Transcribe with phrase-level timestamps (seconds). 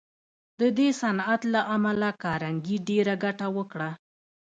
[0.59, 3.89] د دې صنعت له امله کارنګي ډېره ګټه وکړه